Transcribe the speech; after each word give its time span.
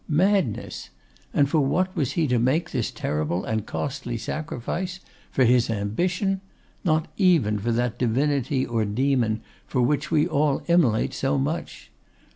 Madness! 0.09 0.89
And 1.31 1.47
for 1.47 1.59
what 1.61 1.95
was 1.95 2.13
he 2.13 2.25
to 2.25 2.39
make 2.39 2.71
this 2.71 2.89
terrible 2.89 3.45
and 3.45 3.67
costly 3.67 4.17
sacrifice 4.17 4.99
For 5.29 5.45
his 5.45 5.69
ambition? 5.69 6.41
Not 6.83 7.07
even 7.17 7.59
for 7.59 7.71
that 7.73 7.99
Divinity 7.99 8.65
or 8.65 8.83
Daemon 8.83 9.41
for 9.67 9.83
which 9.83 10.09
we 10.09 10.25
all 10.25 10.63
immolate 10.67 11.13
so 11.13 11.37
much! 11.37 11.91